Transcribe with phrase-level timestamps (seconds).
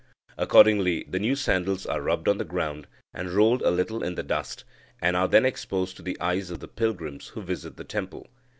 [0.35, 4.23] Accordingly the new sandals are rubbed on the ground and rolled a little in the
[4.23, 4.63] dust,
[4.99, 8.25] and are then exposed to the eyes of the pilgrims who visit the temple.